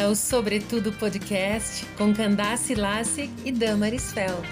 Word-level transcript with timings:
bem-vinda 0.00 0.04
ao 0.04 0.14
Sobretudo 0.14 0.92
Podcast 0.92 1.84
com 1.96 2.14
Candace 2.14 2.74
Lassig 2.74 3.30
e 3.44 3.52
Damaris 3.52 4.12
Feld. 4.12 4.46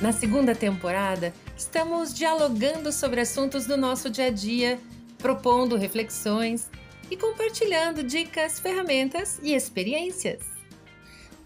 Na 0.00 0.12
segunda 0.12 0.54
temporada, 0.54 1.34
estamos 1.56 2.14
dialogando 2.14 2.92
sobre 2.92 3.20
assuntos 3.20 3.66
do 3.66 3.76
nosso 3.76 4.08
dia 4.08 4.26
a 4.26 4.30
dia, 4.30 4.80
propondo 5.18 5.76
reflexões 5.76 6.68
e 7.10 7.16
compartilhando 7.16 8.02
dicas, 8.02 8.60
ferramentas 8.60 9.38
e 9.42 9.54
experiências. 9.54 10.42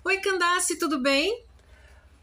Oi, 0.04 0.18
Candace, 0.18 0.78
tudo 0.78 1.00
bem? 1.00 1.44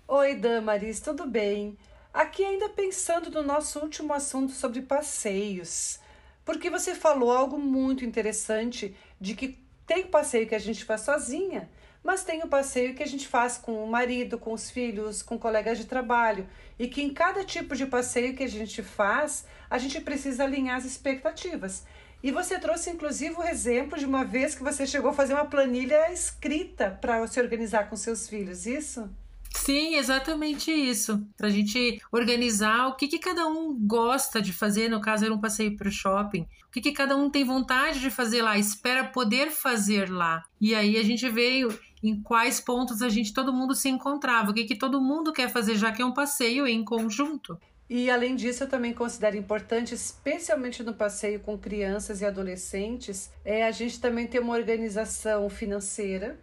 Oi, 0.07 0.35
Damaris, 0.35 0.99
tudo 0.99 1.25
bem? 1.25 1.77
Aqui 2.13 2.43
ainda 2.43 2.69
pensando 2.69 3.31
no 3.31 3.41
nosso 3.41 3.79
último 3.79 4.13
assunto 4.13 4.51
sobre 4.51 4.81
passeios, 4.81 5.99
porque 6.45 6.69
você 6.69 6.93
falou 6.93 7.31
algo 7.31 7.57
muito 7.57 8.05
interessante 8.05 8.95
de 9.19 9.33
que 9.33 9.62
tem 9.85 10.03
o 10.03 10.07
passeio 10.07 10.47
que 10.47 10.55
a 10.55 10.59
gente 10.59 10.85
faz 10.85 11.01
sozinha, 11.01 11.69
mas 12.03 12.23
tem 12.23 12.43
o 12.43 12.47
passeio 12.47 12.93
que 12.93 13.03
a 13.03 13.07
gente 13.07 13.27
faz 13.27 13.57
com 13.57 13.83
o 13.83 13.87
marido, 13.87 14.37
com 14.37 14.53
os 14.53 14.69
filhos, 14.69 15.21
com 15.21 15.39
colegas 15.39 15.77
de 15.77 15.85
trabalho, 15.85 16.47
e 16.77 16.87
que 16.87 17.01
em 17.01 17.13
cada 17.13 17.43
tipo 17.43 17.75
de 17.75 17.85
passeio 17.85 18.35
que 18.35 18.43
a 18.43 18.49
gente 18.49 18.83
faz, 18.83 19.45
a 19.69 19.77
gente 19.77 20.01
precisa 20.01 20.43
alinhar 20.43 20.77
as 20.77 20.85
expectativas. 20.85 21.85
E 22.21 22.31
você 22.31 22.59
trouxe 22.59 22.89
inclusive 22.89 23.35
o 23.35 23.43
exemplo 23.43 23.97
de 23.97 24.05
uma 24.05 24.23
vez 24.23 24.55
que 24.55 24.63
você 24.63 24.85
chegou 24.85 25.11
a 25.11 25.13
fazer 25.13 25.33
uma 25.33 25.45
planilha 25.45 26.11
escrita 26.11 26.97
para 27.01 27.25
se 27.27 27.39
organizar 27.39 27.89
com 27.89 27.95
seus 27.95 28.27
filhos, 28.27 28.65
isso? 28.65 29.09
Sim, 29.53 29.95
exatamente 29.95 30.71
isso. 30.71 31.25
Para 31.37 31.47
a 31.47 31.51
gente 31.51 32.01
organizar 32.11 32.87
o 32.87 32.95
que, 32.95 33.07
que 33.07 33.19
cada 33.19 33.47
um 33.47 33.77
gosta 33.79 34.41
de 34.41 34.51
fazer, 34.51 34.89
no 34.89 34.99
caso 34.99 35.23
era 35.23 35.33
um 35.33 35.39
passeio 35.39 35.77
para 35.77 35.87
o 35.87 35.91
shopping, 35.91 36.41
o 36.67 36.71
que, 36.71 36.81
que 36.81 36.91
cada 36.91 37.15
um 37.15 37.29
tem 37.29 37.45
vontade 37.45 37.99
de 37.99 38.09
fazer 38.09 38.41
lá, 38.41 38.57
espera 38.57 39.05
poder 39.05 39.51
fazer 39.51 40.09
lá. 40.09 40.43
E 40.59 40.73
aí 40.75 40.97
a 40.97 41.03
gente 41.03 41.29
veio 41.29 41.77
em 42.01 42.21
quais 42.21 42.59
pontos 42.59 43.01
a 43.01 43.07
gente, 43.07 43.33
todo 43.33 43.53
mundo 43.53 43.73
se 43.73 43.87
encontrava, 43.87 44.51
o 44.51 44.53
que, 44.53 44.65
que 44.65 44.75
todo 44.75 44.99
mundo 44.99 45.31
quer 45.31 45.49
fazer, 45.49 45.75
já 45.75 45.91
que 45.91 46.01
é 46.01 46.05
um 46.05 46.13
passeio 46.13 46.67
em 46.67 46.83
conjunto. 46.83 47.57
E 47.89 48.09
além 48.09 48.35
disso, 48.35 48.63
eu 48.63 48.69
também 48.69 48.91
considero 48.91 49.37
importante, 49.37 49.93
especialmente 49.93 50.83
no 50.83 50.93
passeio 50.93 51.39
com 51.39 51.57
crianças 51.57 52.21
e 52.21 52.25
adolescentes, 52.25 53.29
é 53.45 53.65
a 53.65 53.71
gente 53.71 54.01
também 54.01 54.25
ter 54.25 54.39
uma 54.39 54.53
organização 54.53 55.49
financeira 55.49 56.37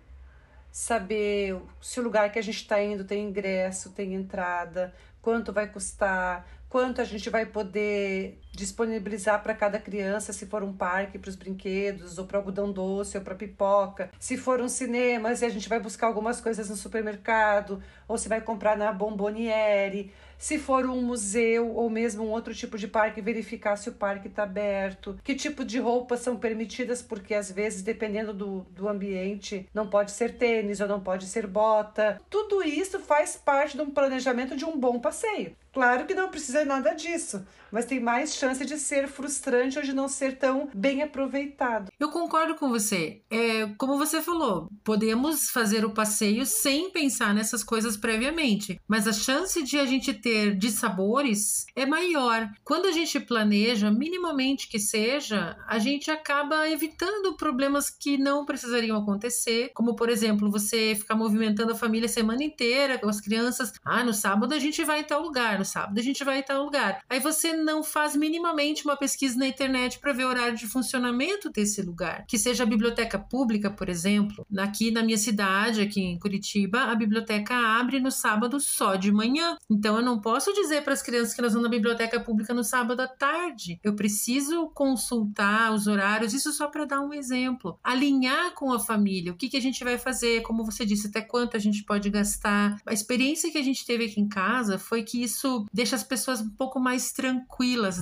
saber 0.70 1.60
se 1.80 2.00
o 2.00 2.02
lugar 2.02 2.30
que 2.30 2.38
a 2.38 2.42
gente 2.42 2.56
está 2.56 2.82
indo 2.82 3.04
tem 3.04 3.28
ingresso, 3.28 3.90
tem 3.90 4.14
entrada, 4.14 4.94
quanto 5.20 5.52
vai 5.52 5.68
custar, 5.68 6.46
quanto 6.68 7.00
a 7.00 7.04
gente 7.04 7.28
vai 7.28 7.46
poder 7.46 8.40
disponibilizar 8.52 9.42
para 9.42 9.54
cada 9.54 9.78
criança, 9.78 10.32
se 10.32 10.46
for 10.46 10.62
um 10.62 10.72
parque 10.72 11.18
para 11.18 11.28
os 11.28 11.36
brinquedos, 11.36 12.18
ou 12.18 12.26
para 12.26 12.38
algodão 12.38 12.70
doce, 12.72 13.16
ou 13.16 13.22
para 13.22 13.34
pipoca. 13.34 14.10
Se 14.18 14.36
for 14.36 14.60
um 14.60 14.68
cinema, 14.68 15.34
se 15.34 15.44
a 15.44 15.48
gente 15.48 15.68
vai 15.68 15.80
buscar 15.80 16.06
algumas 16.06 16.40
coisas 16.40 16.68
no 16.68 16.76
supermercado, 16.76 17.82
ou 18.08 18.18
se 18.18 18.28
vai 18.28 18.40
comprar 18.40 18.76
na 18.76 18.92
Bomboniere. 18.92 20.12
Se 20.36 20.58
for 20.58 20.86
um 20.86 21.02
museu 21.02 21.70
ou 21.74 21.90
mesmo 21.90 22.24
um 22.24 22.30
outro 22.30 22.54
tipo 22.54 22.78
de 22.78 22.88
parque, 22.88 23.20
verificar 23.20 23.76
se 23.76 23.90
o 23.90 23.92
parque 23.92 24.26
está 24.26 24.44
aberto. 24.44 25.18
Que 25.22 25.34
tipo 25.34 25.62
de 25.64 25.78
roupas 25.78 26.20
são 26.20 26.36
permitidas, 26.36 27.02
porque 27.02 27.34
às 27.34 27.50
vezes, 27.50 27.82
dependendo 27.82 28.32
do, 28.32 28.60
do 28.70 28.88
ambiente, 28.88 29.68
não 29.74 29.86
pode 29.86 30.12
ser 30.12 30.38
tênis 30.38 30.80
ou 30.80 30.88
não 30.88 30.98
pode 30.98 31.26
ser 31.26 31.46
bota. 31.46 32.18
Tudo 32.30 32.62
isso 32.62 32.98
faz 33.00 33.36
parte 33.36 33.76
de 33.76 33.82
um 33.82 33.90
planejamento 33.90 34.56
de 34.56 34.64
um 34.64 34.78
bom 34.78 34.98
passeio. 34.98 35.54
Claro 35.72 36.04
que 36.06 36.14
não 36.14 36.30
precisa 36.30 36.64
nada 36.64 36.94
disso, 36.94 37.46
mas 37.72 37.84
tem 37.84 38.00
mais 38.00 38.34
chance 38.34 38.64
de 38.64 38.78
ser 38.78 39.08
frustrante 39.08 39.78
ou 39.78 39.84
de 39.84 39.92
não 39.92 40.08
ser 40.08 40.38
tão 40.38 40.68
bem 40.74 41.02
aproveitado. 41.02 41.90
Eu 41.98 42.10
concordo 42.10 42.54
com 42.54 42.68
você. 42.68 43.22
É, 43.30 43.66
como 43.78 43.98
você 43.98 44.20
falou, 44.20 44.68
podemos 44.84 45.50
fazer 45.50 45.84
o 45.84 45.92
passeio 45.92 46.44
sem 46.46 46.90
pensar 46.90 47.34
nessas 47.34 47.62
coisas 47.62 47.96
previamente, 47.96 48.80
mas 48.88 49.06
a 49.06 49.12
chance 49.12 49.62
de 49.62 49.78
a 49.78 49.86
gente 49.86 50.12
ter 50.12 50.56
dissabores 50.56 51.66
é 51.76 51.86
maior. 51.86 52.50
Quando 52.64 52.86
a 52.86 52.92
gente 52.92 53.20
planeja, 53.20 53.90
minimamente 53.90 54.68
que 54.68 54.78
seja, 54.78 55.56
a 55.68 55.78
gente 55.78 56.10
acaba 56.10 56.68
evitando 56.68 57.36
problemas 57.36 57.90
que 57.90 58.18
não 58.18 58.44
precisariam 58.44 58.96
acontecer, 58.96 59.70
como 59.74 59.94
por 59.94 60.08
exemplo, 60.08 60.50
você 60.50 60.94
ficar 60.94 61.14
movimentando 61.14 61.72
a 61.72 61.76
família 61.76 62.06
a 62.06 62.08
semana 62.08 62.42
inteira 62.42 62.98
com 62.98 63.08
as 63.08 63.20
crianças. 63.20 63.72
Ah, 63.84 64.04
no 64.04 64.12
sábado 64.12 64.54
a 64.54 64.58
gente 64.58 64.84
vai 64.84 65.00
em 65.00 65.04
tal 65.04 65.22
lugar 65.22 65.58
no 65.58 65.64
sábado 65.64 65.98
a 65.98 66.02
gente 66.02 66.24
vai 66.24 66.38
em 66.38 66.42
tal 66.42 66.64
lugar. 66.64 67.02
Aí 67.08 67.20
você 67.20 67.52
não 67.64 67.82
faz 67.82 68.16
minimamente 68.16 68.84
uma 68.84 68.96
pesquisa 68.96 69.38
na 69.38 69.46
internet 69.46 69.98
para 69.98 70.12
ver 70.12 70.24
o 70.24 70.28
horário 70.28 70.56
de 70.56 70.66
funcionamento 70.66 71.50
desse 71.50 71.82
lugar. 71.82 72.24
Que 72.26 72.38
seja 72.38 72.62
a 72.62 72.66
biblioteca 72.66 73.18
pública, 73.18 73.70
por 73.70 73.88
exemplo. 73.88 74.46
Aqui 74.58 74.90
na 74.90 75.02
minha 75.02 75.18
cidade, 75.18 75.80
aqui 75.80 76.00
em 76.00 76.18
Curitiba, 76.18 76.84
a 76.84 76.94
biblioteca 76.94 77.54
abre 77.54 78.00
no 78.00 78.10
sábado 78.10 78.60
só 78.60 78.96
de 78.96 79.12
manhã. 79.12 79.56
Então 79.68 79.96
eu 79.96 80.02
não 80.02 80.20
posso 80.20 80.52
dizer 80.52 80.82
para 80.82 80.92
as 80.92 81.02
crianças 81.02 81.34
que 81.34 81.42
nós 81.42 81.52
vamos 81.52 81.68
na 81.68 81.76
biblioteca 81.76 82.20
pública 82.20 82.54
no 82.54 82.64
sábado 82.64 83.00
à 83.00 83.08
tarde. 83.08 83.78
Eu 83.82 83.94
preciso 83.94 84.68
consultar 84.70 85.72
os 85.72 85.86
horários, 85.86 86.34
isso 86.34 86.52
só 86.52 86.68
para 86.68 86.84
dar 86.84 87.00
um 87.00 87.12
exemplo. 87.12 87.78
Alinhar 87.82 88.54
com 88.54 88.72
a 88.72 88.78
família, 88.78 89.32
o 89.32 89.36
que, 89.36 89.48
que 89.48 89.56
a 89.56 89.60
gente 89.60 89.82
vai 89.84 89.98
fazer, 89.98 90.42
como 90.42 90.64
você 90.64 90.84
disse, 90.84 91.08
até 91.08 91.20
quanto 91.20 91.56
a 91.56 91.60
gente 91.60 91.84
pode 91.84 92.08
gastar. 92.10 92.80
A 92.86 92.92
experiência 92.92 93.50
que 93.50 93.58
a 93.58 93.62
gente 93.62 93.84
teve 93.84 94.06
aqui 94.06 94.20
em 94.20 94.28
casa 94.28 94.78
foi 94.78 95.02
que 95.02 95.22
isso 95.22 95.66
deixa 95.72 95.96
as 95.96 96.04
pessoas 96.04 96.40
um 96.40 96.50
pouco 96.50 96.80
mais 96.80 97.12
tranquilas, 97.12 97.49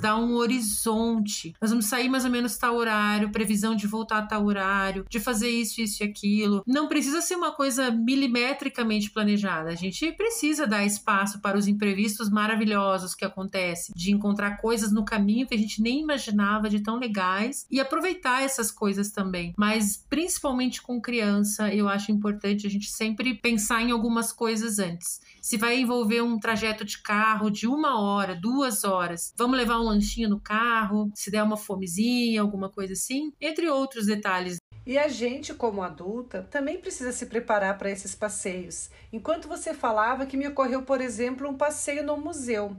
dá 0.00 0.16
um 0.16 0.34
horizonte. 0.34 1.54
Nós 1.60 1.70
vamos 1.70 1.86
sair 1.86 2.09
mais 2.09 2.25
ou 2.25 2.31
menos 2.31 2.56
tal 2.56 2.76
horário, 2.76 3.32
previsão 3.32 3.75
de 3.75 3.86
voltar 3.86 4.19
a 4.19 4.26
tal 4.26 4.47
horário, 4.47 5.04
de 5.09 5.19
fazer 5.19 5.50
isso, 5.50 5.81
isso 5.81 6.03
e 6.03 6.06
aquilo. 6.06 6.62
Não 6.66 6.88
precisa 6.88 7.20
ser 7.20 7.34
uma 7.34 7.53
coisa 7.53 7.91
milimetricamente 7.91 9.10
planejada. 9.10 9.70
A 9.70 9.75
gente 9.75 10.12
precisa 10.12 10.66
dar 10.66 10.84
espaço 10.84 11.41
para 11.41 11.59
os 11.59 11.66
imprevistos 11.66 12.31
maravilhosos 12.31 13.14
que 13.14 13.25
acontecem, 13.25 13.94
de 13.97 14.12
encontrar 14.12 14.59
coisas 14.59 14.92
no 14.92 15.04
caminho 15.04 15.47
que 15.47 15.54
a 15.54 15.59
gente 15.59 15.82
nem 15.82 16.00
imaginava 16.00 16.69
de 16.69 16.80
tão 16.80 16.97
legais 16.97 17.66
e 17.70 17.80
aproveitar 17.80 18.42
essas 18.42 18.70
coisas 18.70 19.10
também. 19.10 19.54
Mas 19.56 20.04
principalmente 20.09 20.80
com 20.80 21.00
criança, 21.00 21.72
eu 21.75 21.88
acho 21.88 22.12
importante 22.12 22.66
a 22.66 22.70
gente 22.70 22.91
sempre 22.91 23.34
pensar 23.34 23.82
em 23.82 23.91
algumas 23.91 24.32
coisas 24.32 24.78
antes. 24.78 25.20
Se 25.41 25.56
vai 25.56 25.80
envolver 25.80 26.20
um 26.20 26.38
trajeto 26.38 26.84
de 26.84 26.98
carro 26.98 27.50
de 27.50 27.66
uma 27.66 28.00
hora, 28.00 28.34
duas 28.34 28.84
horas. 28.84 29.32
Vamos 29.38 29.56
levar 29.56 29.78
um 29.78 29.84
lanchinho 29.84 30.28
no 30.28 30.41
carro, 30.41 31.12
se 31.15 31.31
der 31.31 31.44
uma 31.44 31.56
fomezinha, 31.56 32.41
alguma 32.41 32.69
coisa 32.69 32.94
assim, 32.94 33.32
entre 33.41 33.71
outros 33.71 34.06
detalhes. 34.06 34.56
E 34.84 34.99
a 34.99 35.06
gente, 35.06 35.54
como 35.54 35.81
adulta, 35.81 36.43
também 36.50 36.81
precisa 36.81 37.12
se 37.12 37.25
preparar 37.26 37.78
para 37.78 37.88
esses 37.88 38.16
passeios. 38.16 38.91
Enquanto 39.12 39.47
você 39.47 39.72
falava 39.72 40.27
que 40.27 40.37
me 40.37 40.48
ocorreu, 40.48 40.82
por 40.82 41.00
exemplo, 41.00 41.48
um 41.48 41.56
passeio 41.56 42.03
no 42.03 42.16
museu. 42.16 42.77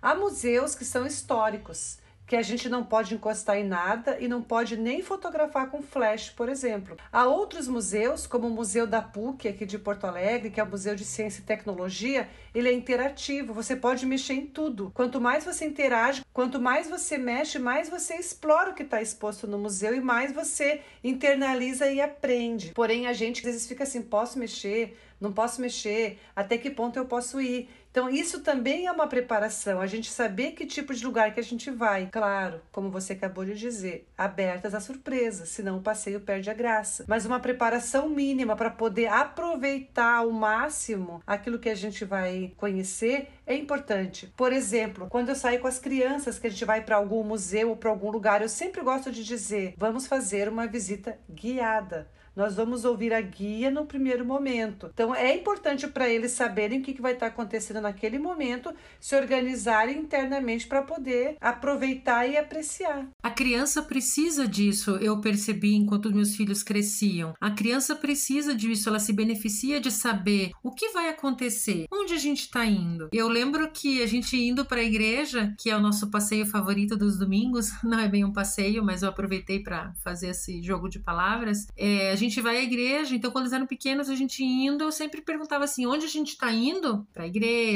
Há 0.00 0.14
museus 0.14 0.74
que 0.74 0.84
são 0.84 1.06
históricos 1.06 1.98
que 2.28 2.36
a 2.36 2.42
gente 2.42 2.68
não 2.68 2.84
pode 2.84 3.14
encostar 3.14 3.56
em 3.56 3.64
nada 3.64 4.18
e 4.20 4.28
não 4.28 4.42
pode 4.42 4.76
nem 4.76 5.02
fotografar 5.02 5.70
com 5.70 5.80
flash, 5.82 6.28
por 6.28 6.50
exemplo. 6.50 6.98
Há 7.10 7.26
outros 7.26 7.66
museus, 7.66 8.26
como 8.26 8.46
o 8.46 8.50
Museu 8.50 8.86
da 8.86 9.00
PUC 9.00 9.48
aqui 9.48 9.64
de 9.64 9.78
Porto 9.78 10.04
Alegre, 10.04 10.50
que 10.50 10.60
é 10.60 10.62
o 10.62 10.68
Museu 10.68 10.94
de 10.94 11.06
Ciência 11.06 11.40
e 11.40 11.44
Tecnologia, 11.44 12.28
ele 12.54 12.68
é 12.68 12.72
interativo, 12.72 13.54
você 13.54 13.74
pode 13.74 14.04
mexer 14.04 14.34
em 14.34 14.46
tudo. 14.46 14.90
Quanto 14.94 15.18
mais 15.18 15.42
você 15.42 15.64
interage, 15.64 16.22
quanto 16.30 16.60
mais 16.60 16.86
você 16.86 17.16
mexe, 17.16 17.58
mais 17.58 17.88
você 17.88 18.16
explora 18.16 18.70
o 18.70 18.74
que 18.74 18.82
está 18.82 19.00
exposto 19.00 19.46
no 19.46 19.58
museu 19.58 19.94
e 19.94 20.00
mais 20.00 20.30
você 20.30 20.82
internaliza 21.02 21.90
e 21.90 21.98
aprende. 21.98 22.72
Porém, 22.74 23.06
a 23.06 23.14
gente 23.14 23.38
às 23.38 23.46
vezes 23.46 23.66
fica 23.66 23.84
assim: 23.84 24.02
posso 24.02 24.38
mexer? 24.38 24.94
não 25.20 25.32
posso 25.32 25.60
mexer, 25.60 26.18
até 26.34 26.56
que 26.56 26.70
ponto 26.70 26.98
eu 26.98 27.04
posso 27.04 27.40
ir. 27.40 27.68
Então, 27.90 28.08
isso 28.08 28.40
também 28.40 28.86
é 28.86 28.92
uma 28.92 29.06
preparação, 29.06 29.80
a 29.80 29.86
gente 29.86 30.10
saber 30.10 30.52
que 30.52 30.66
tipo 30.66 30.94
de 30.94 31.04
lugar 31.04 31.32
que 31.32 31.40
a 31.40 31.42
gente 31.42 31.70
vai. 31.70 32.08
Claro, 32.10 32.60
como 32.70 32.90
você 32.90 33.14
acabou 33.14 33.44
de 33.44 33.54
dizer, 33.54 34.06
abertas 34.16 34.74
a 34.74 34.80
surpresas, 34.80 35.48
senão 35.48 35.78
o 35.78 35.82
passeio 35.82 36.20
perde 36.20 36.50
a 36.50 36.54
graça. 36.54 37.04
Mas 37.08 37.24
uma 37.24 37.40
preparação 37.40 38.08
mínima 38.08 38.54
para 38.54 38.70
poder 38.70 39.08
aproveitar 39.08 40.16
ao 40.16 40.30
máximo 40.30 41.22
aquilo 41.26 41.58
que 41.58 41.68
a 41.68 41.74
gente 41.74 42.04
vai 42.04 42.52
conhecer 42.56 43.28
é 43.46 43.54
importante. 43.54 44.32
Por 44.36 44.52
exemplo, 44.52 45.08
quando 45.08 45.30
eu 45.30 45.34
saio 45.34 45.60
com 45.60 45.68
as 45.68 45.78
crianças 45.78 46.38
que 46.38 46.46
a 46.46 46.50
gente 46.50 46.64
vai 46.64 46.82
para 46.82 46.96
algum 46.96 47.24
museu 47.24 47.70
ou 47.70 47.76
para 47.76 47.90
algum 47.90 48.10
lugar, 48.10 48.42
eu 48.42 48.48
sempre 48.48 48.82
gosto 48.82 49.10
de 49.10 49.24
dizer: 49.24 49.74
vamos 49.76 50.06
fazer 50.06 50.48
uma 50.48 50.66
visita 50.66 51.18
guiada 51.28 52.06
nós 52.38 52.54
vamos 52.54 52.84
ouvir 52.84 53.12
a 53.12 53.20
guia 53.20 53.68
no 53.68 53.84
primeiro 53.84 54.24
momento. 54.24 54.88
Então 54.94 55.12
é 55.12 55.34
importante 55.34 55.88
para 55.88 56.08
eles 56.08 56.30
saberem 56.30 56.78
o 56.78 56.82
que, 56.84 57.02
vai 57.02 57.14
estar 57.14 57.26
tá 57.26 57.32
acontecendo 57.32 57.77
naquele 57.80 58.18
momento, 58.18 58.72
se 59.00 59.16
organizarem 59.16 59.98
internamente 59.98 60.66
para 60.66 60.82
poder 60.82 61.36
aproveitar 61.40 62.26
e 62.26 62.36
apreciar. 62.36 63.08
A 63.22 63.30
criança 63.30 63.82
precisa 63.82 64.46
disso, 64.46 64.92
eu 64.96 65.20
percebi 65.20 65.74
enquanto 65.74 66.12
meus 66.12 66.34
filhos 66.36 66.62
cresciam. 66.62 67.34
A 67.40 67.50
criança 67.50 67.94
precisa 67.94 68.54
disso, 68.54 68.88
ela 68.88 68.98
se 68.98 69.12
beneficia 69.12 69.80
de 69.80 69.90
saber 69.90 70.52
o 70.62 70.72
que 70.72 70.90
vai 70.90 71.08
acontecer, 71.08 71.86
onde 71.92 72.14
a 72.14 72.18
gente 72.18 72.42
está 72.42 72.64
indo. 72.64 73.08
Eu 73.12 73.28
lembro 73.28 73.70
que 73.70 74.02
a 74.02 74.06
gente 74.06 74.36
indo 74.36 74.64
para 74.64 74.80
a 74.80 74.84
igreja, 74.84 75.54
que 75.58 75.70
é 75.70 75.76
o 75.76 75.80
nosso 75.80 76.10
passeio 76.10 76.46
favorito 76.46 76.96
dos 76.96 77.18
domingos, 77.18 77.70
não 77.82 77.98
é 77.98 78.08
bem 78.08 78.24
um 78.24 78.32
passeio, 78.32 78.84
mas 78.84 79.02
eu 79.02 79.08
aproveitei 79.08 79.60
para 79.60 79.92
fazer 80.02 80.28
esse 80.28 80.62
jogo 80.62 80.88
de 80.88 80.98
palavras. 80.98 81.66
É, 81.76 82.10
a 82.10 82.16
gente 82.16 82.40
vai 82.40 82.58
à 82.58 82.62
igreja, 82.62 83.14
então 83.14 83.30
quando 83.30 83.44
eles 83.44 83.52
eram 83.52 83.66
pequenos, 83.66 84.08
a 84.08 84.14
gente 84.14 84.42
indo, 84.42 84.84
eu 84.84 84.92
sempre 84.92 85.20
perguntava 85.22 85.64
assim: 85.64 85.86
onde 85.86 86.04
a 86.04 86.08
gente 86.08 86.30
está 86.30 86.52
indo? 86.52 87.06
Para 87.12 87.24
a 87.24 87.26
igreja. 87.26 87.67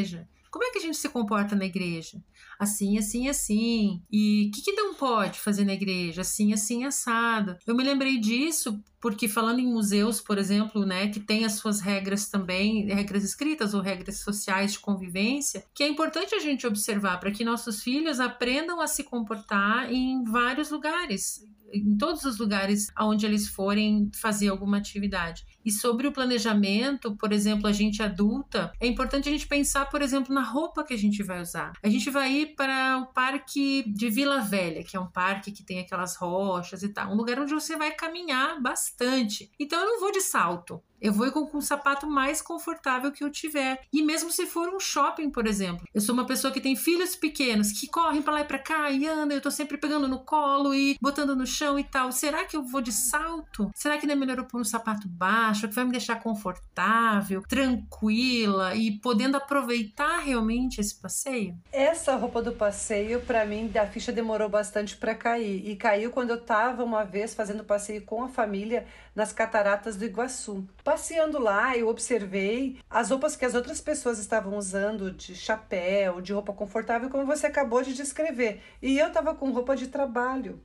Como 0.50 0.64
é 0.64 0.70
que 0.70 0.78
a 0.78 0.82
gente 0.82 0.96
se 0.96 1.08
comporta 1.08 1.56
na 1.56 1.64
igreja? 1.64 2.22
Assim, 2.62 2.96
assim, 2.96 3.28
assim. 3.28 4.00
E 4.08 4.46
o 4.46 4.50
que, 4.52 4.62
que 4.62 4.70
não 4.70 4.94
pode 4.94 5.40
fazer 5.40 5.64
na 5.64 5.72
igreja? 5.72 6.20
Assim, 6.20 6.52
assim, 6.52 6.84
assado. 6.84 7.56
Eu 7.66 7.74
me 7.74 7.82
lembrei 7.82 8.20
disso 8.20 8.80
porque 9.00 9.26
falando 9.26 9.58
em 9.58 9.66
museus, 9.66 10.20
por 10.20 10.38
exemplo, 10.38 10.86
né, 10.86 11.08
que 11.08 11.18
tem 11.18 11.44
as 11.44 11.54
suas 11.54 11.80
regras 11.80 12.28
também, 12.28 12.86
regras 12.86 13.24
escritas 13.24 13.74
ou 13.74 13.80
regras 13.80 14.20
sociais 14.20 14.74
de 14.74 14.78
convivência, 14.78 15.64
que 15.74 15.82
é 15.82 15.88
importante 15.88 16.36
a 16.36 16.38
gente 16.38 16.64
observar 16.64 17.18
para 17.18 17.32
que 17.32 17.44
nossos 17.44 17.82
filhos 17.82 18.20
aprendam 18.20 18.80
a 18.80 18.86
se 18.86 19.02
comportar 19.02 19.92
em 19.92 20.22
vários 20.22 20.70
lugares 20.70 21.40
em 21.72 21.96
todos 21.96 22.24
os 22.24 22.38
lugares 22.38 22.88
aonde 22.94 23.24
eles 23.24 23.48
forem 23.48 24.10
fazer 24.14 24.48
alguma 24.48 24.76
atividade. 24.76 25.44
E 25.64 25.70
sobre 25.70 26.06
o 26.06 26.12
planejamento, 26.12 27.16
por 27.16 27.32
exemplo, 27.32 27.66
a 27.66 27.72
gente 27.72 28.02
adulta, 28.02 28.72
é 28.80 28.86
importante 28.86 29.28
a 29.28 29.32
gente 29.32 29.46
pensar, 29.46 29.86
por 29.86 30.02
exemplo, 30.02 30.34
na 30.34 30.42
roupa 30.42 30.84
que 30.84 30.92
a 30.92 30.98
gente 30.98 31.22
vai 31.22 31.40
usar. 31.40 31.72
A 31.82 31.88
gente 31.88 32.10
vai 32.10 32.32
ir 32.32 32.51
para 32.54 32.98
o 32.98 33.06
parque 33.06 33.82
de 33.86 34.08
Vila 34.10 34.40
Velha, 34.40 34.84
que 34.84 34.96
é 34.96 35.00
um 35.00 35.10
parque 35.10 35.52
que 35.52 35.62
tem 35.62 35.80
aquelas 35.80 36.16
rochas 36.16 36.82
e 36.82 36.88
tal, 36.88 37.10
um 37.10 37.16
lugar 37.16 37.38
onde 37.38 37.52
você 37.52 37.76
vai 37.76 37.90
caminhar 37.92 38.60
bastante. 38.60 39.50
Então 39.58 39.80
eu 39.80 39.86
não 39.86 40.00
vou 40.00 40.12
de 40.12 40.20
salto. 40.20 40.82
Eu 41.02 41.12
vou 41.12 41.30
com, 41.32 41.58
o 41.58 41.60
sapato 41.60 42.06
mais 42.06 42.40
confortável 42.40 43.10
que 43.10 43.24
eu 43.24 43.30
tiver. 43.30 43.80
E 43.92 44.02
mesmo 44.02 44.30
se 44.30 44.46
for 44.46 44.68
um 44.72 44.78
shopping, 44.78 45.30
por 45.30 45.48
exemplo. 45.48 45.84
Eu 45.92 46.00
sou 46.00 46.14
uma 46.14 46.24
pessoa 46.24 46.52
que 46.52 46.60
tem 46.60 46.76
filhos 46.76 47.16
pequenos 47.16 47.72
que 47.72 47.88
correm 47.88 48.22
para 48.22 48.34
lá 48.34 48.40
e 48.42 48.44
para 48.44 48.58
cá 48.58 48.88
e 48.90 49.06
andam. 49.08 49.36
Eu 49.36 49.40
tô 49.40 49.50
sempre 49.50 49.76
pegando 49.76 50.06
no 50.06 50.20
colo 50.20 50.72
e 50.72 50.96
botando 51.02 51.34
no 51.34 51.44
chão 51.44 51.76
e 51.76 51.82
tal. 51.82 52.12
Será 52.12 52.44
que 52.44 52.56
eu 52.56 52.62
vou 52.62 52.80
de 52.80 52.92
salto? 52.92 53.68
Será 53.74 53.98
que 53.98 54.06
não 54.06 54.12
é 54.12 54.16
melhor 54.16 54.38
eu 54.38 54.44
pôr 54.44 54.60
um 54.60 54.64
sapato 54.64 55.08
baixo, 55.08 55.66
que 55.68 55.74
vai 55.74 55.84
me 55.84 55.90
deixar 55.90 56.22
confortável, 56.22 57.42
tranquila 57.48 58.76
e 58.76 58.92
podendo 59.00 59.36
aproveitar 59.36 60.20
realmente 60.20 60.80
esse 60.80 60.94
passeio? 60.94 61.56
Essa 61.72 62.14
roupa 62.14 62.40
do 62.40 62.52
passeio, 62.52 63.20
para 63.22 63.44
mim, 63.44 63.70
a 63.74 63.86
ficha 63.86 64.12
demorou 64.12 64.48
bastante 64.48 64.96
para 64.96 65.16
cair. 65.16 65.68
E 65.68 65.74
caiu 65.74 66.12
quando 66.12 66.30
eu 66.30 66.40
tava 66.40 66.84
uma 66.84 67.02
vez 67.02 67.34
fazendo 67.34 67.64
passeio 67.64 68.02
com 68.04 68.22
a 68.22 68.28
família 68.28 68.86
nas 69.14 69.32
cataratas 69.32 69.96
do 69.96 70.04
Iguaçu. 70.04 70.66
Passeando 70.92 71.38
lá, 71.38 71.74
eu 71.74 71.88
observei 71.88 72.78
as 72.90 73.08
roupas 73.08 73.34
que 73.34 73.46
as 73.46 73.54
outras 73.54 73.80
pessoas 73.80 74.18
estavam 74.18 74.58
usando 74.58 75.10
de 75.10 75.34
chapéu, 75.34 76.20
de 76.20 76.34
roupa 76.34 76.52
confortável, 76.52 77.08
como 77.08 77.24
você 77.24 77.46
acabou 77.46 77.82
de 77.82 77.94
descrever. 77.94 78.60
E 78.82 78.98
eu 78.98 79.08
estava 79.08 79.34
com 79.34 79.50
roupa 79.52 79.74
de 79.74 79.86
trabalho. 79.88 80.62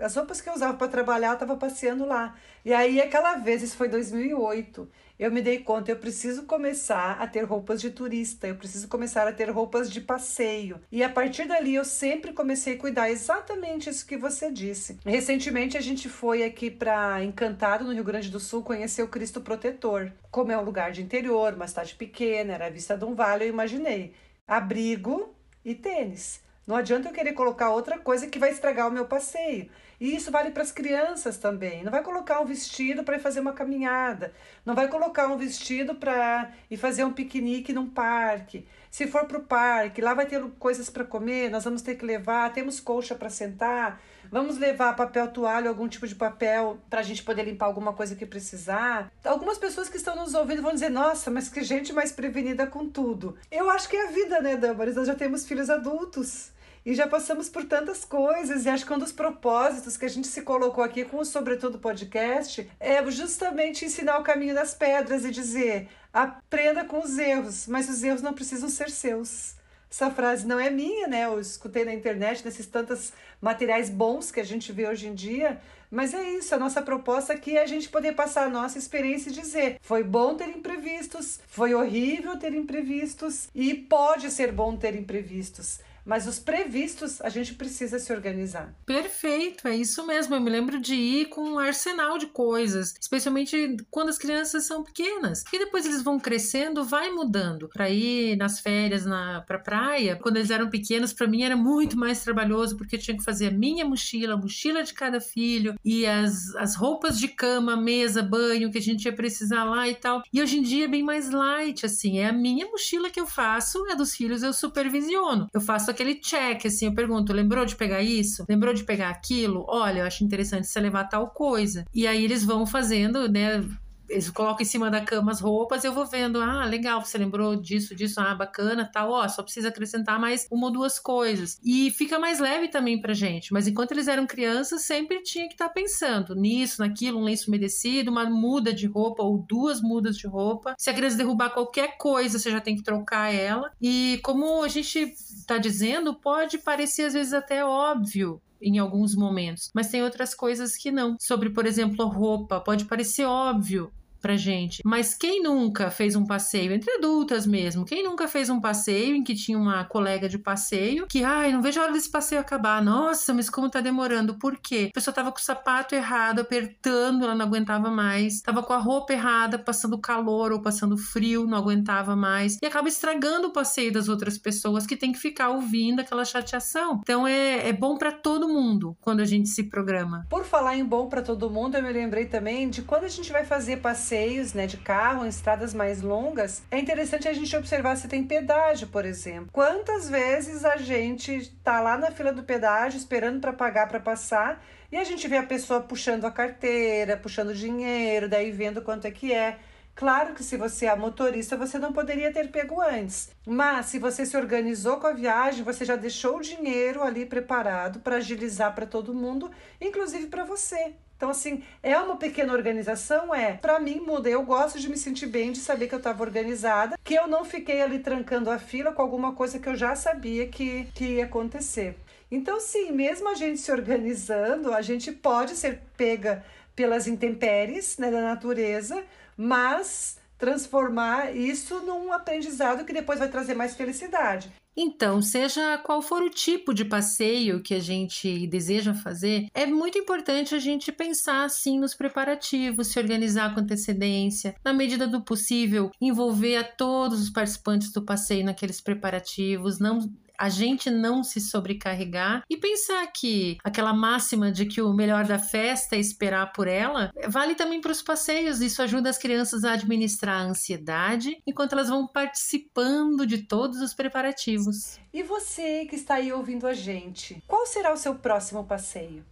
As 0.00 0.16
roupas 0.16 0.40
que 0.40 0.48
eu 0.48 0.54
usava 0.54 0.74
para 0.74 0.88
trabalhar, 0.88 1.28
eu 1.28 1.34
estava 1.34 1.54
passeando 1.54 2.06
lá. 2.06 2.34
E 2.64 2.72
aí, 2.72 2.98
aquela 2.98 3.36
vez, 3.36 3.62
isso 3.62 3.76
foi 3.76 3.88
2008, 3.88 4.88
eu 5.18 5.30
me 5.30 5.42
dei 5.42 5.58
conta, 5.58 5.90
eu 5.90 5.96
preciso 5.96 6.44
começar 6.44 7.20
a 7.20 7.26
ter 7.26 7.44
roupas 7.44 7.80
de 7.80 7.90
turista, 7.90 8.48
eu 8.48 8.56
preciso 8.56 8.88
começar 8.88 9.28
a 9.28 9.32
ter 9.32 9.50
roupas 9.50 9.90
de 9.90 10.00
passeio. 10.00 10.80
E 10.90 11.04
a 11.04 11.10
partir 11.10 11.46
dali, 11.46 11.74
eu 11.74 11.84
sempre 11.84 12.32
comecei 12.32 12.74
a 12.74 12.78
cuidar 12.78 13.10
exatamente 13.10 13.90
isso 13.90 14.06
que 14.06 14.16
você 14.16 14.50
disse. 14.50 14.98
Recentemente, 15.04 15.76
a 15.76 15.80
gente 15.82 16.08
foi 16.08 16.42
aqui 16.42 16.70
para 16.70 17.22
Encantado, 17.22 17.84
no 17.84 17.92
Rio 17.92 18.02
Grande 18.02 18.30
do 18.30 18.40
Sul, 18.40 18.62
conhecer 18.62 19.02
o 19.02 19.08
Cristo 19.08 19.42
Protetor. 19.42 20.10
Como 20.30 20.50
é 20.50 20.56
um 20.56 20.64
lugar 20.64 20.90
de 20.90 21.02
interior, 21.02 21.52
uma 21.52 21.68
cidade 21.68 21.94
pequena, 21.94 22.54
era 22.54 22.66
a 22.66 22.70
vista 22.70 22.96
de 22.96 23.04
um 23.04 23.14
vale, 23.14 23.44
eu 23.44 23.48
imaginei 23.50 24.14
abrigo 24.48 25.34
e 25.62 25.74
tênis. 25.74 26.40
Não 26.66 26.76
adianta 26.76 27.08
eu 27.08 27.12
querer 27.12 27.32
colocar 27.32 27.70
outra 27.70 27.98
coisa 27.98 28.28
que 28.28 28.38
vai 28.38 28.50
estragar 28.50 28.88
o 28.88 28.92
meu 28.92 29.04
passeio. 29.06 29.68
E 30.00 30.14
isso 30.16 30.30
vale 30.30 30.50
para 30.50 30.62
as 30.62 30.72
crianças 30.72 31.36
também. 31.36 31.82
Não 31.84 31.90
vai 31.90 32.02
colocar 32.02 32.40
um 32.40 32.44
vestido 32.44 33.02
para 33.04 33.16
ir 33.16 33.20
fazer 33.20 33.40
uma 33.40 33.52
caminhada. 33.52 34.32
Não 34.64 34.74
vai 34.74 34.88
colocar 34.88 35.28
um 35.28 35.36
vestido 35.36 35.94
para 35.94 36.50
ir 36.70 36.76
fazer 36.76 37.04
um 37.04 37.12
piquenique 37.12 37.72
num 37.72 37.88
parque. 37.88 38.66
Se 38.90 39.06
for 39.06 39.26
para 39.26 39.38
o 39.38 39.44
parque, 39.44 40.00
lá 40.00 40.12
vai 40.14 40.26
ter 40.26 40.42
coisas 40.58 40.90
para 40.90 41.04
comer, 41.04 41.50
nós 41.50 41.64
vamos 41.64 41.82
ter 41.82 41.94
que 41.94 42.04
levar, 42.04 42.52
temos 42.52 42.78
colcha 42.78 43.14
para 43.14 43.30
sentar, 43.30 44.00
vamos 44.32 44.56
levar 44.56 44.96
papel 44.96 45.28
toalha, 45.28 45.68
algum 45.68 45.86
tipo 45.86 46.08
de 46.08 46.14
papel 46.14 46.80
para 46.88 47.00
a 47.00 47.02
gente 47.02 47.22
poder 47.22 47.44
limpar 47.44 47.66
alguma 47.66 47.92
coisa 47.92 48.16
que 48.16 48.24
precisar. 48.24 49.12
Algumas 49.22 49.58
pessoas 49.58 49.90
que 49.90 49.98
estão 49.98 50.16
nos 50.16 50.32
ouvindo 50.32 50.62
vão 50.62 50.72
dizer: 50.72 50.88
nossa, 50.88 51.30
mas 51.30 51.50
que 51.50 51.62
gente 51.62 51.92
mais 51.92 52.10
prevenida 52.10 52.66
com 52.66 52.88
tudo. 52.88 53.36
Eu 53.50 53.68
acho 53.70 53.88
que 53.88 53.96
é 53.96 54.08
a 54.08 54.10
vida, 54.10 54.40
né, 54.40 54.56
Damaris? 54.56 54.96
Nós 54.96 55.06
já 55.06 55.14
temos 55.14 55.46
filhos 55.46 55.68
adultos. 55.68 56.50
E 56.84 56.94
já 56.96 57.06
passamos 57.06 57.48
por 57.48 57.64
tantas 57.64 58.04
coisas, 58.04 58.66
e 58.66 58.68
acho 58.68 58.84
que 58.84 58.92
um 58.92 58.98
dos 58.98 59.12
propósitos 59.12 59.96
que 59.96 60.04
a 60.04 60.08
gente 60.08 60.26
se 60.26 60.42
colocou 60.42 60.82
aqui 60.82 61.04
com 61.04 61.18
o 61.18 61.24
Sobretudo 61.24 61.78
Podcast 61.78 62.68
é 62.80 63.08
justamente 63.08 63.84
ensinar 63.84 64.18
o 64.18 64.24
caminho 64.24 64.52
das 64.52 64.74
pedras 64.74 65.24
e 65.24 65.30
dizer: 65.30 65.88
aprenda 66.12 66.84
com 66.84 66.98
os 66.98 67.18
erros, 67.18 67.68
mas 67.68 67.88
os 67.88 68.02
erros 68.02 68.20
não 68.20 68.32
precisam 68.32 68.68
ser 68.68 68.90
seus. 68.90 69.54
Essa 69.92 70.10
frase 70.10 70.46
não 70.46 70.58
é 70.58 70.70
minha, 70.70 71.06
né? 71.06 71.26
Eu 71.26 71.38
escutei 71.38 71.84
na 71.84 71.92
internet 71.92 72.42
nesses 72.46 72.64
tantos 72.64 73.12
materiais 73.42 73.90
bons 73.90 74.32
que 74.32 74.40
a 74.40 74.44
gente 74.44 74.72
vê 74.72 74.88
hoje 74.88 75.06
em 75.06 75.14
dia, 75.14 75.60
mas 75.90 76.14
é 76.14 76.30
isso, 76.30 76.54
a 76.54 76.58
nossa 76.58 76.80
proposta 76.80 77.34
aqui 77.34 77.58
é 77.58 77.62
a 77.62 77.66
gente 77.66 77.90
poder 77.90 78.12
passar 78.14 78.46
a 78.46 78.48
nossa 78.48 78.78
experiência 78.78 79.28
e 79.28 79.34
dizer: 79.34 79.76
foi 79.82 80.02
bom 80.02 80.34
ter 80.34 80.48
imprevistos, 80.48 81.40
foi 81.46 81.74
horrível 81.74 82.38
ter 82.38 82.54
imprevistos 82.54 83.50
e 83.54 83.74
pode 83.74 84.30
ser 84.30 84.50
bom 84.50 84.74
ter 84.74 84.94
imprevistos. 84.94 85.80
Mas 86.04 86.26
os 86.26 86.38
previstos, 86.38 87.20
a 87.20 87.28
gente 87.28 87.54
precisa 87.54 87.98
se 87.98 88.12
organizar. 88.12 88.74
Perfeito, 88.84 89.68
é 89.68 89.76
isso 89.76 90.06
mesmo. 90.06 90.34
Eu 90.34 90.40
me 90.40 90.50
lembro 90.50 90.80
de 90.80 90.94
ir 90.94 91.26
com 91.26 91.42
um 91.42 91.58
arsenal 91.58 92.18
de 92.18 92.26
coisas, 92.26 92.94
especialmente 93.00 93.76
quando 93.90 94.08
as 94.08 94.18
crianças 94.18 94.64
são 94.64 94.82
pequenas. 94.82 95.44
E 95.52 95.58
depois 95.58 95.86
eles 95.86 96.02
vão 96.02 96.18
crescendo, 96.18 96.84
vai 96.84 97.10
mudando. 97.10 97.68
Para 97.68 97.88
ir 97.88 98.36
nas 98.36 98.60
férias 98.60 99.06
na 99.06 99.42
pra 99.42 99.58
praia, 99.58 100.16
quando 100.16 100.36
eles 100.36 100.50
eram 100.50 100.68
pequenos, 100.68 101.12
para 101.12 101.26
mim 101.26 101.42
era 101.42 101.56
muito 101.56 101.96
mais 101.96 102.22
trabalhoso, 102.22 102.76
porque 102.76 102.96
eu 102.96 103.00
tinha 103.00 103.16
que 103.16 103.24
fazer 103.24 103.48
a 103.48 103.50
minha 103.50 103.84
mochila, 103.84 104.34
a 104.34 104.36
mochila 104.36 104.82
de 104.82 104.92
cada 104.92 105.20
filho, 105.20 105.74
e 105.84 106.06
as, 106.06 106.54
as 106.56 106.74
roupas 106.74 107.18
de 107.18 107.28
cama, 107.28 107.76
mesa, 107.76 108.22
banho 108.22 108.70
que 108.70 108.78
a 108.78 108.82
gente 108.82 109.04
ia 109.04 109.12
precisar 109.12 109.64
lá 109.64 109.88
e 109.88 109.94
tal. 109.94 110.22
E 110.32 110.42
hoje 110.42 110.58
em 110.58 110.62
dia 110.62 110.86
é 110.86 110.88
bem 110.88 111.02
mais 111.02 111.30
light, 111.30 111.86
assim. 111.86 112.18
É 112.18 112.28
a 112.28 112.32
minha 112.32 112.66
mochila 112.66 113.10
que 113.10 113.20
eu 113.20 113.26
faço, 113.26 113.86
é 113.86 113.94
dos 113.94 114.14
filhos 114.14 114.42
eu 114.42 114.52
supervisiono. 114.52 115.48
Eu 115.52 115.60
faço 115.60 115.91
aquele 115.92 116.16
check, 116.16 116.66
assim, 116.66 116.86
eu 116.86 116.94
pergunto, 116.94 117.32
lembrou 117.32 117.64
de 117.64 117.76
pegar 117.76 118.02
isso? 118.02 118.44
Lembrou 118.48 118.74
de 118.74 118.84
pegar 118.84 119.10
aquilo? 119.10 119.64
Olha, 119.68 120.00
eu 120.00 120.06
acho 120.06 120.24
interessante 120.24 120.66
você 120.66 120.80
levar 120.80 121.04
tal 121.04 121.30
coisa. 121.30 121.84
E 121.94 122.06
aí 122.06 122.24
eles 122.24 122.44
vão 122.44 122.66
fazendo, 122.66 123.28
né? 123.28 123.64
Eles 124.12 124.30
colocam 124.30 124.62
em 124.62 124.66
cima 124.66 124.90
da 124.90 125.00
cama 125.00 125.32
as 125.32 125.40
roupas, 125.40 125.84
eu 125.84 125.92
vou 125.92 126.06
vendo, 126.06 126.40
ah, 126.40 126.64
legal, 126.64 127.04
você 127.04 127.16
lembrou 127.16 127.56
disso, 127.56 127.94
disso, 127.94 128.20
ah, 128.20 128.34
bacana, 128.34 128.88
tal, 128.92 129.10
ó, 129.10 129.26
só 129.26 129.42
precisa 129.42 129.68
acrescentar 129.68 130.20
mais 130.20 130.46
uma 130.50 130.66
ou 130.66 130.72
duas 130.72 130.98
coisas. 130.98 131.58
E 131.64 131.90
fica 131.90 132.18
mais 132.18 132.38
leve 132.38 132.68
também 132.68 133.00
pra 133.00 133.14
gente, 133.14 133.52
mas 133.52 133.66
enquanto 133.66 133.92
eles 133.92 134.08
eram 134.08 134.26
crianças, 134.26 134.82
sempre 134.82 135.22
tinha 135.22 135.46
que 135.48 135.54
estar 135.54 135.68
tá 135.68 135.74
pensando 135.74 136.34
nisso, 136.34 136.82
naquilo, 136.82 137.18
um 137.18 137.24
lenço 137.24 137.48
umedecido, 137.48 138.10
uma 138.10 138.28
muda 138.28 138.72
de 138.72 138.86
roupa 138.86 139.22
ou 139.22 139.38
duas 139.38 139.80
mudas 139.80 140.16
de 140.16 140.26
roupa. 140.26 140.74
Se 140.78 140.90
a 140.90 140.94
criança 140.94 141.16
derrubar 141.16 141.50
qualquer 141.50 141.96
coisa, 141.96 142.38
você 142.38 142.50
já 142.50 142.60
tem 142.60 142.76
que 142.76 142.82
trocar 142.82 143.32
ela. 143.32 143.70
E 143.80 144.20
como 144.22 144.62
a 144.62 144.68
gente 144.68 145.14
tá 145.46 145.56
dizendo, 145.56 146.14
pode 146.14 146.58
parecer 146.58 147.04
às 147.04 147.14
vezes 147.14 147.32
até 147.32 147.64
óbvio, 147.64 148.40
em 148.62 148.78
alguns 148.78 149.14
momentos, 149.16 149.70
mas 149.74 149.88
tem 149.88 150.02
outras 150.02 150.34
coisas 150.34 150.76
que 150.76 150.92
não. 150.92 151.16
Sobre, 151.18 151.50
por 151.50 151.66
exemplo, 151.66 152.06
roupa, 152.06 152.60
pode 152.60 152.84
parecer 152.84 153.24
óbvio, 153.24 153.90
pra 154.22 154.36
gente. 154.36 154.80
Mas 154.84 155.12
quem 155.12 155.42
nunca 155.42 155.90
fez 155.90 156.14
um 156.14 156.24
passeio, 156.24 156.72
entre 156.72 156.90
adultas 156.92 157.44
mesmo, 157.44 157.84
quem 157.84 158.04
nunca 158.04 158.28
fez 158.28 158.48
um 158.48 158.60
passeio 158.60 159.16
em 159.16 159.24
que 159.24 159.34
tinha 159.34 159.58
uma 159.58 159.84
colega 159.84 160.28
de 160.28 160.38
passeio 160.38 161.06
que, 161.08 161.24
ai, 161.24 161.52
não 161.52 161.60
vejo 161.60 161.80
a 161.80 161.82
hora 161.82 161.92
desse 161.92 162.08
passeio 162.08 162.40
acabar. 162.40 162.82
Nossa, 162.82 163.34
mas 163.34 163.50
como 163.50 163.68
tá 163.68 163.80
demorando? 163.80 164.38
Por 164.38 164.56
quê? 164.56 164.88
A 164.90 164.94
pessoa 164.94 165.12
tava 165.12 165.32
com 165.32 165.38
o 165.38 165.42
sapato 165.42 165.94
errado, 165.94 166.40
apertando, 166.40 167.24
ela 167.24 167.34
não 167.34 167.44
aguentava 167.44 167.90
mais. 167.90 168.40
Tava 168.40 168.62
com 168.62 168.72
a 168.72 168.78
roupa 168.78 169.12
errada, 169.12 169.58
passando 169.58 169.98
calor 169.98 170.52
ou 170.52 170.62
passando 170.62 170.96
frio, 170.96 171.44
não 171.44 171.58
aguentava 171.58 172.14
mais. 172.14 172.56
E 172.62 172.66
acaba 172.66 172.88
estragando 172.88 173.48
o 173.48 173.52
passeio 173.52 173.92
das 173.92 174.08
outras 174.08 174.38
pessoas 174.38 174.86
que 174.86 174.96
tem 174.96 175.10
que 175.10 175.18
ficar 175.18 175.48
ouvindo 175.48 176.00
aquela 176.00 176.24
chateação. 176.24 177.00
Então 177.02 177.26
é, 177.26 177.68
é 177.68 177.72
bom 177.72 177.98
para 177.98 178.12
todo 178.12 178.48
mundo 178.48 178.96
quando 179.00 179.20
a 179.20 179.24
gente 179.24 179.48
se 179.48 179.64
programa. 179.64 180.24
Por 180.30 180.44
falar 180.44 180.76
em 180.76 180.84
bom 180.84 181.08
para 181.08 181.22
todo 181.22 181.50
mundo, 181.50 181.76
eu 181.76 181.82
me 181.82 181.92
lembrei 181.92 182.26
também 182.26 182.70
de 182.70 182.82
quando 182.82 183.04
a 183.04 183.08
gente 183.08 183.32
vai 183.32 183.44
fazer 183.44 183.78
passeio 183.78 184.11
passeios 184.12 184.52
né, 184.52 184.66
de 184.66 184.76
carro 184.76 185.24
em 185.24 185.28
estradas 185.28 185.72
mais 185.72 186.02
longas, 186.02 186.62
é 186.70 186.78
interessante 186.78 187.26
a 187.26 187.32
gente 187.32 187.56
observar 187.56 187.96
se 187.96 188.06
tem 188.06 188.22
pedágio, 188.22 188.88
por 188.88 189.06
exemplo. 189.06 189.48
Quantas 189.50 190.10
vezes 190.10 190.66
a 190.66 190.76
gente 190.76 191.50
tá 191.64 191.80
lá 191.80 191.96
na 191.96 192.10
fila 192.10 192.30
do 192.30 192.42
pedágio 192.42 192.98
esperando 192.98 193.40
para 193.40 193.54
pagar 193.54 193.88
para 193.88 193.98
passar 193.98 194.62
e 194.90 194.98
a 194.98 195.04
gente 195.04 195.26
vê 195.26 195.38
a 195.38 195.42
pessoa 195.42 195.80
puxando 195.80 196.26
a 196.26 196.30
carteira, 196.30 197.16
puxando 197.16 197.54
dinheiro, 197.54 198.28
daí 198.28 198.50
vendo 198.50 198.82
quanto 198.82 199.06
é 199.06 199.10
que 199.10 199.32
é. 199.32 199.58
Claro 199.94 200.34
que 200.34 200.44
se 200.44 200.58
você 200.58 200.86
é 200.86 200.94
motorista, 200.94 201.56
você 201.56 201.78
não 201.78 201.92
poderia 201.92 202.30
ter 202.30 202.50
pego 202.50 202.82
antes. 202.82 203.30
Mas 203.46 203.86
se 203.86 203.98
você 203.98 204.26
se 204.26 204.36
organizou 204.36 204.98
com 204.98 205.06
a 205.06 205.12
viagem, 205.12 205.64
você 205.64 205.86
já 205.86 205.96
deixou 205.96 206.36
o 206.36 206.42
dinheiro 206.42 207.02
ali 207.02 207.24
preparado 207.24 208.00
para 208.00 208.16
agilizar 208.16 208.74
para 208.74 208.84
todo 208.84 209.14
mundo, 209.14 209.50
inclusive 209.80 210.26
para 210.26 210.44
você. 210.44 210.94
Então, 211.22 211.30
assim, 211.30 211.62
é 211.84 211.96
uma 211.96 212.16
pequena 212.16 212.52
organização? 212.52 213.32
É. 213.32 213.52
Para 213.52 213.78
mim, 213.78 214.00
muda. 214.00 214.28
Eu 214.28 214.42
gosto 214.42 214.80
de 214.80 214.88
me 214.88 214.96
sentir 214.96 215.26
bem, 215.26 215.52
de 215.52 215.60
saber 215.60 215.86
que 215.86 215.94
eu 215.94 215.98
estava 215.98 216.20
organizada, 216.20 216.98
que 217.04 217.14
eu 217.14 217.28
não 217.28 217.44
fiquei 217.44 217.80
ali 217.80 218.00
trancando 218.00 218.50
a 218.50 218.58
fila 218.58 218.90
com 218.90 219.00
alguma 219.00 219.32
coisa 219.32 219.60
que 219.60 219.68
eu 219.68 219.76
já 219.76 219.94
sabia 219.94 220.48
que, 220.48 220.88
que 220.92 221.04
ia 221.04 221.24
acontecer. 221.26 221.96
Então, 222.28 222.58
sim, 222.58 222.90
mesmo 222.90 223.28
a 223.28 223.34
gente 223.34 223.60
se 223.60 223.70
organizando, 223.70 224.74
a 224.74 224.82
gente 224.82 225.12
pode 225.12 225.54
ser 225.54 225.80
pega 225.96 226.44
pelas 226.74 227.06
intempéries 227.06 227.98
né, 227.98 228.10
da 228.10 228.20
natureza, 228.20 229.04
mas 229.36 230.18
transformar 230.42 231.36
isso 231.36 231.78
num 231.86 232.12
aprendizado 232.12 232.84
que 232.84 232.92
depois 232.92 233.20
vai 233.20 233.28
trazer 233.28 233.54
mais 233.54 233.76
felicidade. 233.76 234.50
Então, 234.76 235.22
seja 235.22 235.78
qual 235.78 236.02
for 236.02 236.20
o 236.20 236.30
tipo 236.30 236.74
de 236.74 236.84
passeio 236.84 237.62
que 237.62 237.74
a 237.74 237.78
gente 237.78 238.48
deseja 238.48 238.92
fazer, 238.92 239.46
é 239.54 239.66
muito 239.66 239.98
importante 239.98 240.52
a 240.52 240.58
gente 240.58 240.90
pensar 240.90 241.44
assim 241.44 241.78
nos 241.78 241.94
preparativos, 241.94 242.88
se 242.88 242.98
organizar 242.98 243.54
com 243.54 243.60
antecedência, 243.60 244.56
na 244.64 244.72
medida 244.72 245.06
do 245.06 245.22
possível, 245.22 245.92
envolver 246.00 246.56
a 246.56 246.64
todos 246.64 247.22
os 247.22 247.30
participantes 247.30 247.92
do 247.92 248.02
passeio 248.02 248.44
naqueles 248.44 248.80
preparativos, 248.80 249.78
não 249.78 250.00
a 250.42 250.48
gente 250.48 250.90
não 250.90 251.22
se 251.22 251.40
sobrecarregar 251.40 252.42
e 252.50 252.56
pensar 252.56 253.06
que 253.12 253.58
aquela 253.62 253.94
máxima 253.94 254.50
de 254.50 254.66
que 254.66 254.82
o 254.82 254.92
melhor 254.92 255.24
da 255.24 255.38
festa 255.38 255.94
é 255.94 256.00
esperar 256.00 256.52
por 256.52 256.66
ela 256.66 257.12
vale 257.28 257.54
também 257.54 257.80
para 257.80 257.92
os 257.92 258.02
passeios. 258.02 258.60
Isso 258.60 258.82
ajuda 258.82 259.08
as 259.08 259.16
crianças 259.16 259.62
a 259.62 259.74
administrar 259.74 260.40
a 260.40 260.44
ansiedade 260.44 261.40
enquanto 261.46 261.74
elas 261.74 261.88
vão 261.88 262.08
participando 262.08 263.24
de 263.24 263.38
todos 263.38 263.80
os 263.80 263.94
preparativos. 263.94 264.98
E 265.14 265.22
você 265.22 265.86
que 265.86 265.94
está 265.94 266.16
aí 266.16 266.32
ouvindo 266.32 266.66
a 266.66 266.74
gente, 266.74 267.40
qual 267.46 267.64
será 267.64 267.92
o 267.92 267.96
seu 267.96 268.16
próximo 268.16 268.64
passeio? 268.64 269.24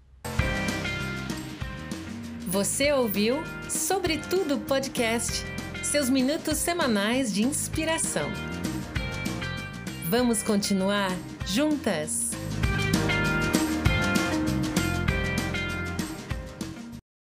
Você 2.47 2.93
ouviu 2.93 3.43
Sobretudo 3.69 4.61
Podcast, 4.61 5.45
seus 5.83 6.09
minutos 6.09 6.57
semanais 6.57 7.35
de 7.35 7.43
inspiração. 7.43 8.31
Vamos 10.11 10.43
continuar 10.43 11.13
juntas? 11.47 12.30